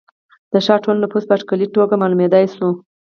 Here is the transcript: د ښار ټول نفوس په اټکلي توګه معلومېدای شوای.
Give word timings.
د 0.51 0.53
ښار 0.65 0.79
ټول 0.85 0.97
نفوس 1.03 1.23
په 1.27 1.33
اټکلي 1.37 1.67
توګه 1.75 1.93
معلومېدای 2.01 2.45
شوای. 2.53 2.73